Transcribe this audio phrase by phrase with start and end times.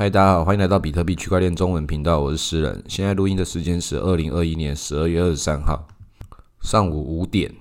[0.00, 2.82] 嗨，大家好，欢迎来到比特币区块链中文频道，我是诗人。
[2.88, 5.86] 现在录音的时间是二零二一年十二月二十三号
[6.62, 7.54] 上午五点。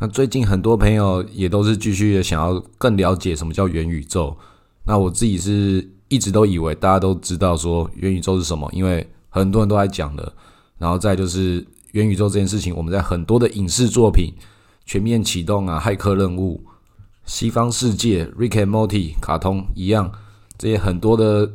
[0.00, 4.36] 那最近很多朋友也都是继续的想要更了解什么叫元宇宙。
[4.84, 10.32] 那我自己是一直都以为大家都知道说元宇宙是什么，因为很多人都在讲的。
[10.78, 14.34] 然后再就是元宇宙这件事情，我们在很多的影视作品、
[14.84, 16.60] 全面启动啊、骇客任务、
[17.24, 20.10] 西方世界、Rick and Morty 卡通一样，
[20.58, 21.48] 这些很多的。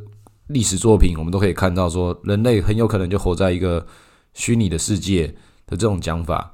[0.50, 3.86] 历史作品，我们都可以看到说，人类很有可能就活在一个
[4.34, 5.28] 虚拟的世界
[5.66, 6.52] 的这种讲法。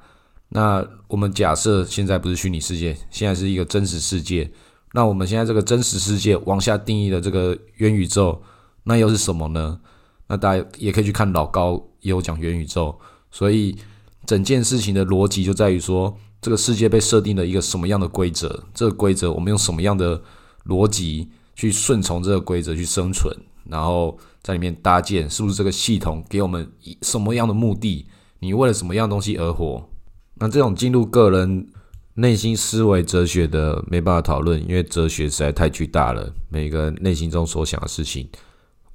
[0.50, 4.50] 那我们假设现在不是虚拟世界，现在是一个真实世界。
[4.92, 8.40] 那我们现在这个真实世界往下定义的这个元宇宙，
[8.84, 9.80] 那又是什么呢？
[10.28, 12.96] 那大家也可以去看老高也有讲元宇宙。
[13.30, 13.76] 所以
[14.24, 18.62] 整件事情的逻辑就在于说，这个世界被设定了一个什么样的规则？
[18.74, 20.22] 这个规则我们用什么样的
[20.66, 23.34] 逻辑去顺从这个规则去生存？
[23.68, 28.06] 然后在里面搭建，是不是这个系统给我们以什么样的目的？
[28.38, 29.88] 你为了什么样东西而活？
[30.34, 31.66] 那这种进入个人
[32.14, 36.32] 内心思维哲学的没办法讨论，因为哲学实在太巨大了。
[36.48, 38.28] 每个内心中所想的事情，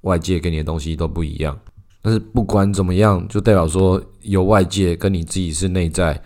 [0.01, 1.59] 外界给你的东西都不一样。
[2.01, 6.21] 但是不管怎么样，就代表说有外界跟你自己是内在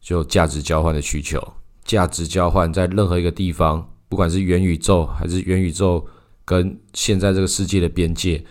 [0.00, 1.40] 就价值交换的需求。
[1.84, 6.06] 价值交换在任何一个地方，不管是元宇宙还是元宇宙。
[6.44, 8.44] 跟现在这个世界的边界，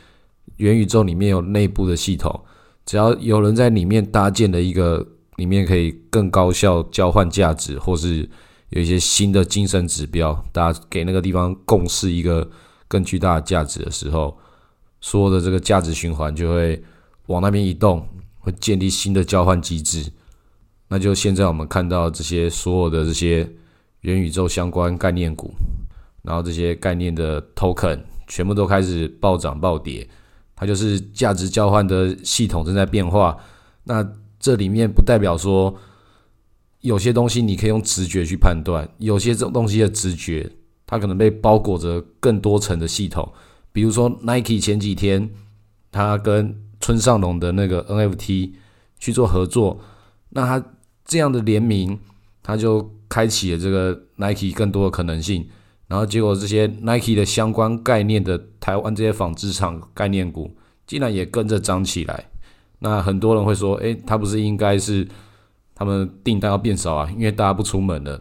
[0.58, 2.44] 元宇宙里面有内部的系统，
[2.86, 8.28] 只要有人在里面搭建了一个，里面可以更高效交换价值，或是
[8.70, 12.50] 有一些新的精神指标，大家给那个地方共识一个
[12.88, 14.38] 更巨大的价值的时候，
[15.00, 16.82] 所有的这个价值循环就会
[17.28, 18.08] 往那边移动，
[18.40, 20.12] 会建立新的交换机制。
[20.90, 23.50] 那就现在我们看到这些所有的这些
[24.02, 25.54] 元宇宙相关概念股。
[26.24, 30.08] 然后这些概念的 token 全部都开始暴涨暴跌，
[30.56, 33.38] 它就是价值交换的系统正在变化。
[33.84, 34.06] 那
[34.40, 35.74] 这里面不代表说
[36.80, 40.50] 有些东西你可以用直觉去判断，有些这种东西的直觉
[40.86, 43.32] 它可能被包裹着更多层的系统。
[43.72, 45.30] 比如说 Nike 前几天
[45.92, 48.52] 他跟村上隆的那个 NFT
[49.00, 49.80] 去做合作，
[50.30, 50.66] 那他
[51.04, 52.00] 这样的联名，
[52.42, 55.48] 他就开启了这个 Nike 更多的可能性。
[55.94, 60.50] 然后结果，这些 Nike 的相关概念的台湾这些纺织厂概念股，
[60.88, 62.32] 竟然也跟着涨起来。
[62.80, 65.08] 那很多人会说：“诶，它不是应该是
[65.76, 67.08] 他们订单要变少啊？
[67.16, 68.20] 因为大家不出门了，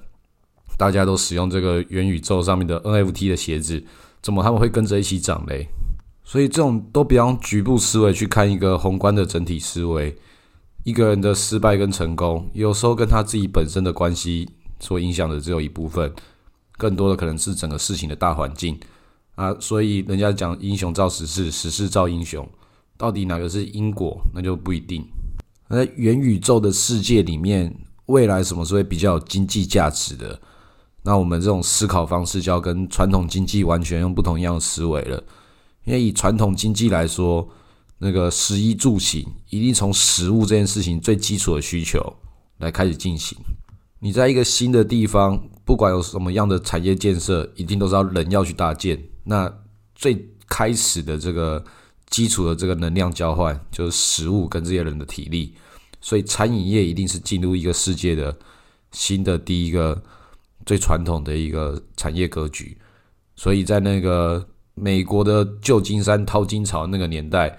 [0.76, 3.82] 大家都使用这个元宇宙上面的 NFT 的鞋子，
[4.20, 5.66] 怎么他们会跟着一起涨嘞？”
[6.24, 10.14] 所以这种都不要用局部思维去看一个宏观的整体思维。
[10.84, 14.46] 一个人的失败跟成功，有时候跟他自己本身的关系
[14.78, 16.12] 所影响的只有一部分。
[16.76, 18.78] 更多的可能是整个事情的大环境
[19.34, 22.48] 啊，所以人家讲英雄造时势，时势造英雄，
[22.96, 25.04] 到底哪个是因果，那就不一定。
[25.70, 27.74] 在元宇宙的世界里面，
[28.06, 30.38] 未来什么是会比较有经济价值的？
[31.02, 35.22] 那我们这种思考方式就要跟传统经济完全用不同样的思维了。
[35.84, 37.48] 因为以传统经济来说，
[37.98, 42.14] 那个食衣住行一定从食物这件事情最基础的需求
[42.58, 43.38] 来开始进行。
[43.98, 49.02] 你在一个新的地方，不管有什么样的产业建设，一定都是要人要去搭建。
[49.24, 49.52] 那
[49.94, 51.64] 最开始的这个
[52.10, 55.54] 基础的这个能量交换，就是食物跟这些人的体力。
[56.00, 58.36] 所以餐饮业一定是进入一个世界的
[58.90, 60.02] 新的第一个
[60.66, 62.76] 最传统的一个产业格局。
[63.36, 64.44] 所以在那个
[64.74, 67.56] 美国的旧金山淘金潮那个年代，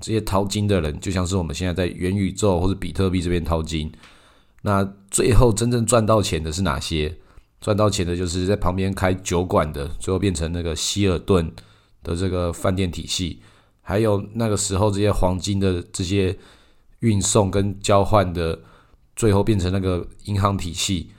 [0.00, 3.92] 这些淘金的人就像是我们现在在元宇宙或者比特币这边淘金。
[4.62, 7.16] 那最后真正赚到钱的是哪些？
[7.60, 11.50] 赚到钱的就是在旁边开酒馆的，最后变成那个希尔顿
[12.02, 13.40] 的这个饭店体系，
[13.80, 16.36] 还有那个时候这些黄金的这些
[17.00, 18.58] 运送跟交换的，
[19.14, 21.10] 最后变成那个银行体系。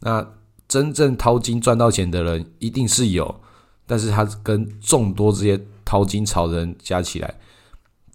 [0.00, 0.26] 那
[0.68, 3.40] 真正淘金赚到钱的人一定是有，
[3.86, 7.34] 但是他跟众多这些淘金潮人加起来。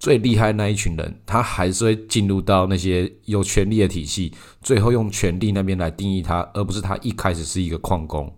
[0.01, 8.35] 最厉害那一群人，他还是会进入到那些有权力的体系，最后用权力那边来定义他，而不是他一开始是一个矿工。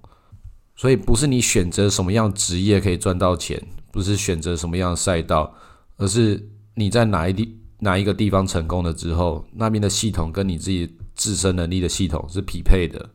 [0.76, 3.58] 所以不是你选择什么样职业可以赚到钱，
[3.94, 5.56] 不是选择什么样的赛道，
[5.96, 13.10] 而是你在哪一地哪一个地方成功了之后，那边的系统跟你自己自身能力的系统是匹配的。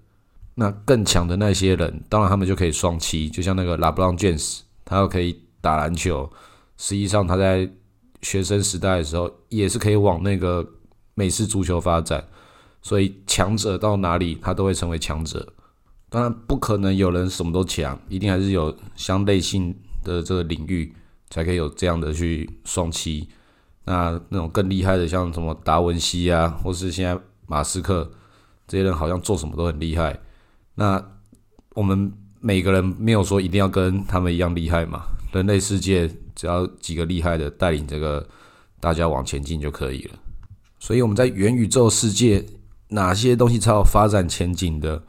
[0.55, 6.33] 那更强的那些人，当然他们就可以双栖，就像那个拉布朗·詹姆斯他又可以打篮球，
[6.79, 7.71] 实际上他在。
[8.23, 10.67] 学生时代的时候，也是可以往那个
[11.15, 12.27] 美式足球发展，
[12.83, 15.53] 所以强者到哪里，他都会成为强者。
[16.09, 20.95] 当然，不可能有人什么都强，一定还是有相类性的这个领域，
[21.29, 23.27] 才可以有这样的去双栖。
[23.85, 28.11] 那那种更厉害的，像什么达文西啊，或是现在马斯克
[28.67, 30.19] 这些人，好像做什么都很厉害。
[30.75, 31.03] 那
[31.75, 35.03] 我们每个人没有说一定要跟他们一样厉害嘛？
[35.33, 38.25] 人类世界只要几个厉害的带领这个
[38.79, 40.15] 大家往前进就可以了。
[40.79, 42.45] 所以我们在元宇宙世界，
[42.91, 45.03] 哪些东西才有发展前景的？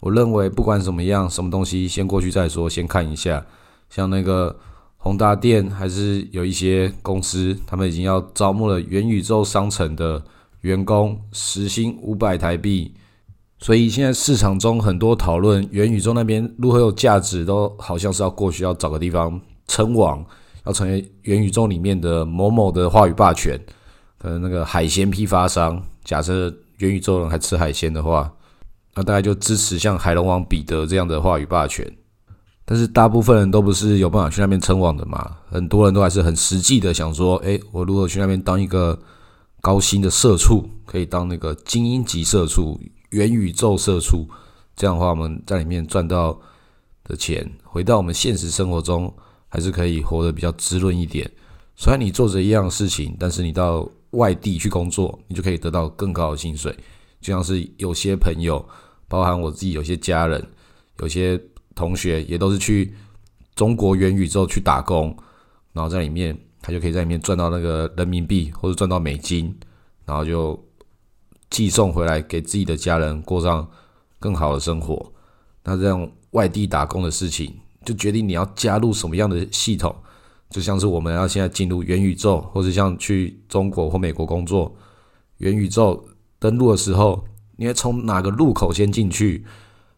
[0.00, 3.46] 我认为不管怎么样，什么东西先过去再说，先看一下。
[3.88, 4.54] 像那个
[4.98, 10.22] 宏达电，还是有一些公司，他们已经要招募了元宇宙商城的
[10.60, 12.92] 员工，时薪五百台币。
[13.58, 20.22] 所以现在市场中很多讨论元宇宙那边如何有价值，都好像是要过去要找个地方称王，
[20.64, 23.60] 要成为元宇宙里面的某某的话语霸权。
[24.18, 28.32] 可能那个海鲜批发商，假设元宇宙人还吃海鲜的话，
[28.94, 31.86] 那大概就支持像海龙王彼得这样的话语霸权。
[32.64, 38.98] 但是大部分人都不是有办法去那边称王的嘛，很多人都还是很实际的想说，诶，我如果去那边当一个
[39.60, 42.80] 高薪的社畜，可以当那个精英级社畜。
[43.10, 44.26] 元宇宙社畜，
[44.74, 46.40] 这样的话，我们在里面赚到
[47.04, 49.14] 的钱，回到我们现实生活中，
[49.54, 51.30] 还是可以活得比较滋润一点。
[51.76, 56.76] 虽然你做着一样的事情，但是你到外地去工作，你就可以得到更高的薪水。
[57.20, 58.68] 就像是有些朋友，
[59.06, 60.44] 包含我自己，有些家人，
[60.98, 61.40] 有些
[61.72, 62.92] 同学，也都是去
[63.54, 65.16] 中国元宇宙去打工，
[65.72, 69.56] 然后在里面，他就可以在里面赚到那个人民币或者赚到美金，
[70.04, 70.60] 然后就。
[71.50, 73.68] 寄送回来给自己的家人过上
[74.18, 75.12] 更好的生活。
[75.62, 79.94] 那这样外地打工的事情，就决定你要加入什么样的系统。
[80.50, 84.72] 就像是我们要现在进入元宇宙，或者像去中国或美国工作，
[85.38, 86.06] 元宇宙
[86.38, 87.24] 登陆的时候，
[87.56, 89.44] 你会从哪个入口先进去？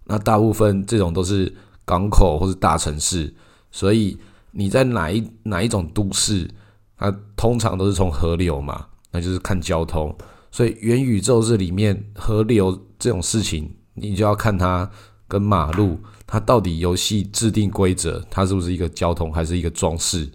[0.04, 1.54] 那大部分这种都是
[1.84, 3.34] 港口或是大城市，
[3.70, 4.16] 所以
[4.52, 6.48] 你在哪一哪一种都市，
[6.96, 10.16] 它通常都是从河流嘛，那就是看交通。
[10.50, 14.90] 所以元宇宙这里面河流这种事情，你就要看它
[15.28, 20.30] 跟马路，它到底游戏制定规则，它是不是一个交通还是一个装饰？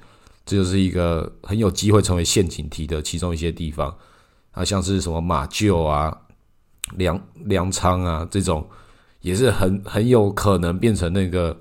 [0.45, 3.95] 这就是一个很有机会成为陷阱题的其中一些地方
[4.51, 6.15] 啊，像是什么马厩啊、
[6.97, 8.67] 粮粮仓啊这种，
[9.21, 11.57] 也是很很有可能变成那个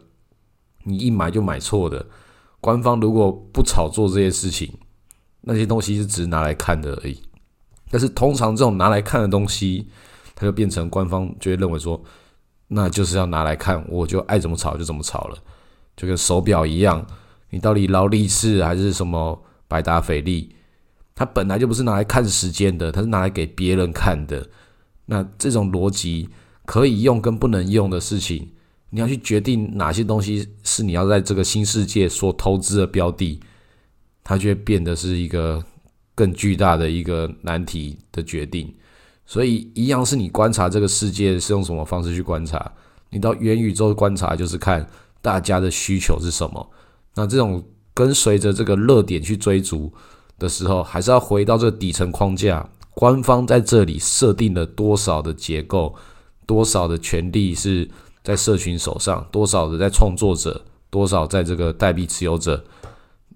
[0.85, 2.05] 你一买就买错的。
[2.61, 4.73] 官方如果不炒作这些事情，
[5.43, 7.23] 那些东西是只拿来看的而已。
[7.91, 9.89] 但是通常这种拿来看的东西，
[10.35, 12.03] 它就变成官方就会认为说，
[12.73, 15.37] 那就是要拿来看，我就爱怎么炒就怎么炒了，
[15.97, 17.05] 就跟手表一样，
[17.51, 20.55] 你到底劳力士还是什么百达翡丽，
[21.15, 24.49] 它本来就不是拿来看时间的，它是拿来给别人看的。
[25.07, 26.29] 那这种逻辑
[26.65, 28.51] 可以用跟不能用的事情，
[28.91, 33.41] 你要去决定哪些东西是你要在这个新世界所投资的标的，
[34.23, 35.65] 它就会变得是一个。
[36.13, 38.71] 更巨大的一个难题的决定，
[39.31, 42.73] 所以一样是你观察这个世界是用什么方式去观察。
[43.11, 44.85] 你到元宇宙观察，就是看
[45.23, 46.69] 大家的需求是什么。
[47.15, 47.63] 那这种
[47.95, 49.93] 跟随着这个热点去追逐
[50.37, 52.69] 的时候，还是要回到这个底层框架。
[52.93, 55.95] 官方在这里设定了多少的结构，
[56.45, 57.89] 多少的权利是
[58.25, 60.61] 在社群手上，多少的在创作者，
[60.91, 62.65] 多少在这个代币持有者，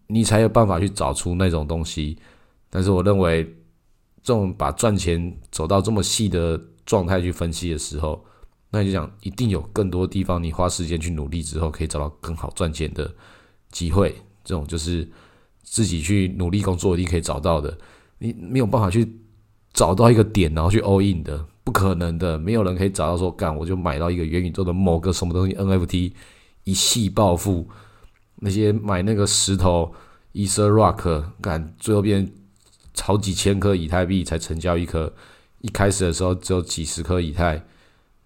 [0.08, 2.18] 你才有办法去找出那种东西。
[2.68, 3.48] 但是我认为，
[4.24, 8.24] 这种把赚钱走到这么细的状态去分析的时候，
[8.70, 13.14] 那你就讲一定有更多地方，你花时间去努力之后，可以找到更好赚钱的
[13.70, 14.16] 机会。
[14.42, 15.06] 这种就是
[15.62, 17.76] 自己去努力工作一定可以找到的。
[18.18, 19.06] 你没有办法去
[19.74, 22.38] 找到一个点，然后去 all in 的，不可能的。
[22.38, 26.12] 没有人可以找到说，干我就买到一个元宇宙的某个什么东西 NFT，
[26.64, 27.68] 一系暴富。
[28.36, 29.92] 那些买那个石头
[30.32, 32.32] e t h e Rock，干最后变。
[33.00, 35.12] 好几千颗以太币才成交一颗，
[35.60, 37.52] 一开始的时候只有几十颗以太，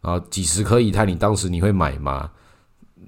[0.00, 2.30] 然后几十颗以太，你当时你会买吗？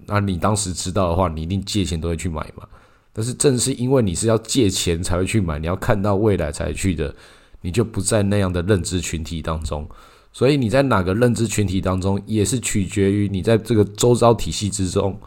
[0.06, 2.66] 那你当时知道的话，你一定借钱都会去买嘛。
[3.12, 7.14] 但是正是因为你是要借钱才会去买，你要看到未来才去的，
[7.60, 9.88] 你就不在那样的认知群体当中。
[10.32, 15.20] 所以你在哪个认知群体当中，也是取决于你在这个周遭体系之中，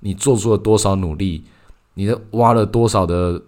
[0.00, 1.44] 你做出了多少努力，
[1.94, 3.42] 你的挖了多少的。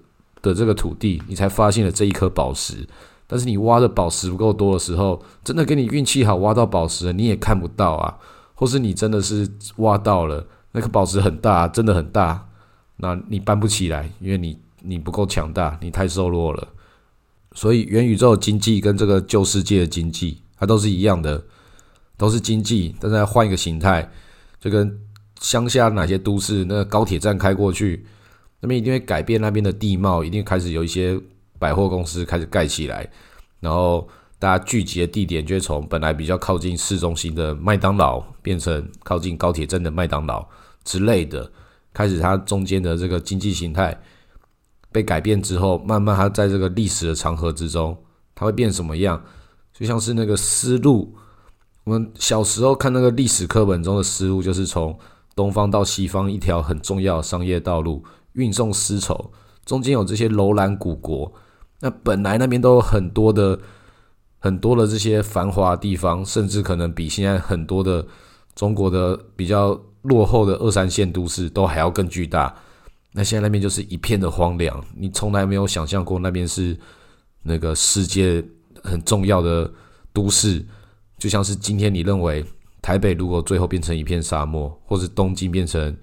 [0.51, 2.87] 的这个土地，你才发现了这一颗宝石。
[3.27, 8.19] 但是你挖的宝石不够多的时候，真的给你运气好挖到宝石，你也看不到啊。
[8.55, 9.49] 或是你真的是
[9.79, 12.47] 挖到了那颗宝石很大，真的很大，
[12.99, 16.69] 那你搬不起来，因为你你不够强大，你太瘦弱了。
[17.55, 21.43] 所以元宇宙经济跟这个旧世界的经济，它都是一样的，
[22.17, 24.09] 都是经济，但是要换一个形态，
[24.61, 25.01] 就跟
[25.41, 28.07] 乡下哪些都市那个高铁站开过去。
[28.65, 31.21] 那边一定会改变那边的地貌，一定开始有一些
[31.59, 33.07] 百货公司开始盖起来，
[33.61, 40.49] 然后大家聚集的地点就会从本来比较靠近市中心的麦当劳变成靠近高铁站的麦当劳
[40.83, 41.53] 之类的，
[41.93, 44.01] 开始它中间的这个经济形态
[44.91, 47.95] 被改变之后，慢慢它在这个历史的长河之中，
[48.35, 49.23] 它会变什么样？
[49.75, 51.15] 就像是那个丝路，
[51.85, 54.99] 我们小时候看那个历史课本中的丝路，就是从
[55.37, 58.03] 东方到西方一条很重要的商业道路。
[58.35, 59.33] 运送丝绸，
[59.65, 61.33] 中间有这些楼兰古国，
[61.81, 63.59] 那本来那边都有很多的、
[64.39, 68.07] 很多的这些繁华地方，甚至可能比现在很多的
[68.55, 72.55] 中国的比较落后的二三线都市都还要更巨大。
[73.13, 76.77] 那现在那边就是一片的荒凉，你从来没有想象过那边是
[77.43, 78.45] 那个世界
[78.83, 79.73] 很重要的
[80.13, 80.65] 都市，
[81.17, 82.45] 就像是今天你认为
[82.83, 85.97] 台北如果最后变成一片沙漠，或者东京变成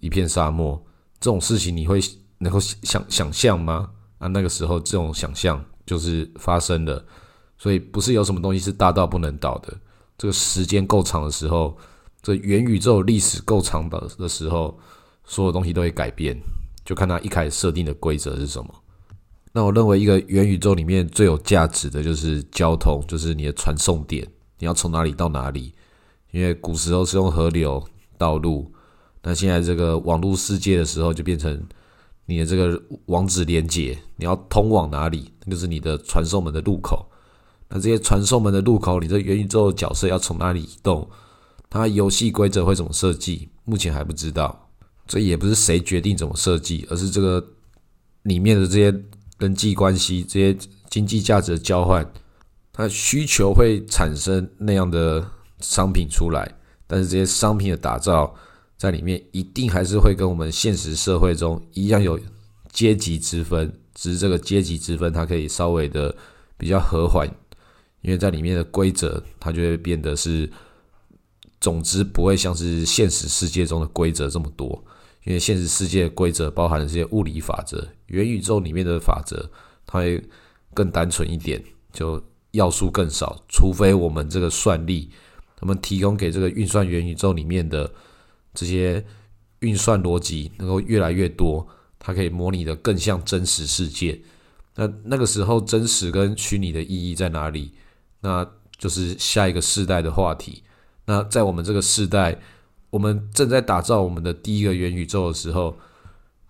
[0.00, 0.82] 一片沙漠。
[1.20, 2.00] 这种事情你会
[2.38, 3.90] 能够想想象吗？
[4.18, 7.04] 啊，那个时候这种想象就是发生了，
[7.56, 9.76] 所以不是有什么东西是大到不能倒的。
[10.16, 11.76] 这个时间够长的时候，
[12.22, 14.78] 这元宇宙历史够长的的时候，
[15.24, 16.36] 所有东西都会改变，
[16.84, 18.74] 就看它一开始设定的规则是什么。
[19.52, 24.26] 那我认为一个元宇宙里面最有价值的就是交通，就是你的传送点，
[24.58, 25.72] 你要从哪里到哪里？
[26.30, 27.84] 因为古时候是用河流、
[28.16, 28.72] 道路。
[29.22, 31.62] 那现在这个网络世界的时候，就变成
[32.26, 37.10] 你的这个网址连接，你要通往哪里，就是你的传送门的入口。
[37.68, 41.08] 那这些传送门的入口，你这元宇宙角色要从哪里移动？
[41.68, 43.48] 它游戏规则会怎么设计？
[43.64, 44.68] 目前还不知道。
[45.06, 47.42] 这也不是谁决定怎么设计，而是这个
[48.22, 49.02] 里面的这些
[49.38, 50.58] 人际关系、这些
[50.90, 52.10] 经济价值的交换，
[52.72, 55.26] 它需求会产生那样的
[55.60, 56.50] 商品出来。
[56.86, 58.34] 但是这些商品的打造，
[58.78, 62.18] 在里面一定还是会跟我们现实社会中一样有
[62.70, 66.14] 阶级之分，只是这个阶级之分它可以稍微的
[66.56, 67.26] 比较和缓，
[68.02, 70.48] 因为在里面的规则它就会变得是，
[71.60, 74.68] 总之不会像是现实世界中的规则这么多，
[75.24, 79.50] 因为现实世界规则包含这些物理法则，元宇宙里面的法则
[79.86, 80.22] 它会
[80.72, 81.60] 更单纯一点，
[81.92, 85.10] 就要素更少，除非我们这个算力，
[85.56, 87.92] 他们提供给这个运算元宇宙里面的。
[88.58, 89.04] 这些
[89.60, 91.64] 运算逻辑能够越来越多，
[91.96, 94.20] 它可以模拟的更像真实世界。
[94.74, 97.70] 那那个时候，真实跟虚拟的意义在哪里？
[98.20, 98.44] 那
[98.76, 100.64] 就是下一个世代的话题。
[101.04, 102.36] 那在我们这个世代，
[102.90, 105.76] 我们正在打造我们的第一个元宇宙的时候，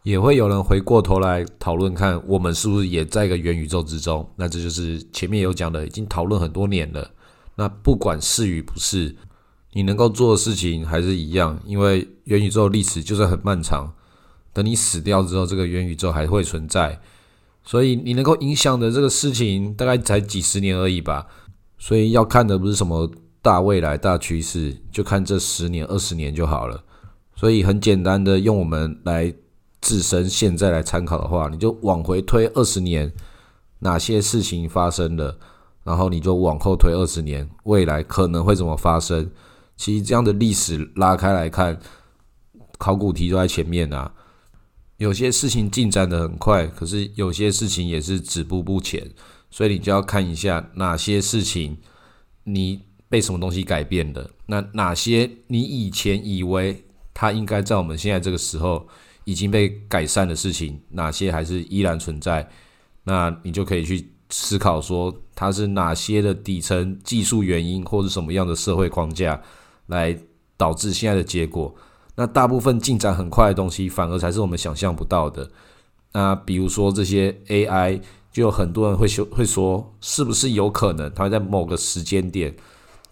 [0.03, 4.27] 也会有人回过头来讨论，看我们是不是也在一个元宇宙之中？
[4.37, 7.11] 那这就是前面有讲的，已经讨论很多年了。
[7.57, 9.15] 那不管是与不是。
[9.73, 13.93] 你能够做的事情还是一样，因为元宇宙历史就是很漫长。
[14.53, 16.99] 等你死掉之后，这个元宇宙还会存在，
[17.63, 21.27] 所以你能够影响的这个事情大概才几十年而已吧。
[21.79, 23.09] 所以要看的不是什么
[23.41, 26.83] 大未来、大趋势，就看这十年、二十年就好了。
[27.37, 29.33] 所以很简单的，用我们来
[29.81, 33.13] 自身现在来参考的话，你就往回推二十年，
[33.81, 35.39] 哪些事情发生了，
[35.85, 39.31] 然后你就往后推二十年，未来可能会怎么发生。
[39.79, 41.81] 其实这样的历史拉开来看，
[42.77, 44.13] 考古题都在前面啊。
[44.99, 49.09] 有些事情进展的很快，可是有些事情也是止步不前，
[49.49, 51.79] 所以你就要看一下哪些事情
[52.43, 58.89] 你被什么东西改变了，那哪些你以前以为它应该在我们现在这个时候
[59.23, 62.51] 已经被改善的事情，哪些还是依然存在，
[63.05, 69.41] 那你就可以去思考说它是哪些的底层技术原因，或者什么样的社会框架。
[69.89, 70.17] 来
[70.57, 71.75] 导致现在的结果，
[72.15, 75.51] 那大部分进展很快的东西，反而才是我们想象不到的。
[76.13, 78.01] 那比如说这些 AI，
[78.33, 82.55] 就有很多人会说，会说是不是有可能，它在某个时间点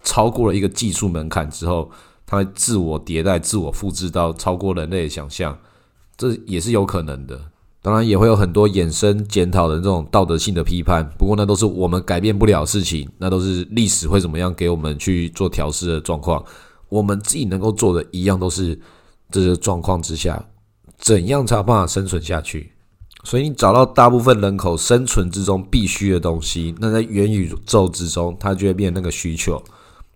[0.03, 1.91] 超过了一个技术门槛之后，
[2.27, 5.59] 它会自我迭代、自我复制到超过人类的想象，
[6.17, 7.39] 这也是有可能的。
[7.83, 16.45] 当然也会有很多衍生检讨的这种道德性的批判，不过那都是我们改变不了的事情，那都是历史会怎么样给我们去做调试的状况。
[16.89, 18.79] 我们自己能够做的一样都是
[19.31, 20.49] 这些状况之下，
[20.99, 22.73] 怎样才有办法生存下去？
[23.25, 29.63] 所以你找到大部分人口生存之中必须的东西，那在元宇宙之中，它就会变那个需求。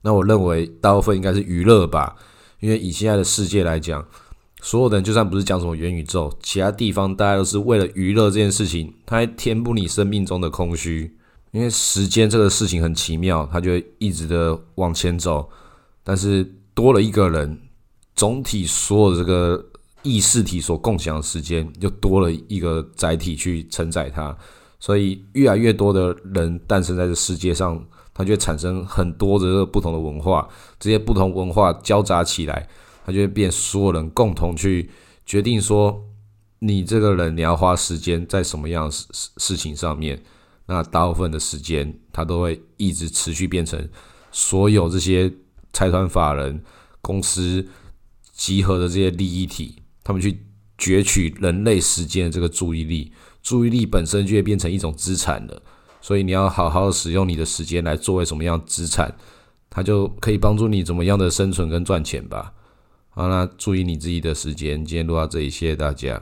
[0.03, 2.17] 那我认为大部分应该是娱乐吧，
[2.61, 4.07] 因为以现在的世界来讲。
[4.62, 11.17] 所有的人就算不是讲什么元宇宙，其他地方大家都是为了娱乐这件事情，它还填补你生命中的空虚。
[11.53, 15.49] 因为时间这个事情很奇妙，它就会一直的往前走。
[16.05, 16.47] 但是
[16.81, 17.61] 多了一个人，
[18.17, 19.63] 总体所有的这个
[20.03, 24.35] 意识体所共享的时间，就多了一个载体去承载它。
[24.79, 27.85] 所以，越来越多的人诞生在这世界上，
[28.15, 30.49] 它就会产生很多的不同的文化。
[30.79, 32.67] 这些不同文化交杂起来，
[33.05, 34.89] 它就会变所有人共同去
[35.27, 36.03] 决定说，
[36.61, 39.05] 你这个人你要花时间在什么样的事
[39.37, 40.19] 事情上面。
[40.65, 43.87] 那大部分的时间，它都会一直持续变成
[44.33, 45.31] 所有这些
[45.73, 46.62] 财团法人
[47.00, 47.67] 公司
[48.33, 50.41] 集合的这些利益体，他们去
[50.79, 53.12] 攫取人类时间的这个注意力。
[53.43, 55.62] 注意力本身就会变成一种资产了，
[56.00, 59.15] 所以你要好好使用你的时间来作为什么样资产，
[59.69, 62.53] 它就可以帮助你怎么样的生存跟赚钱吧。
[63.11, 64.83] 好，那注意你自己的时间。
[64.83, 66.19] 今天录到这里，谢谢大家。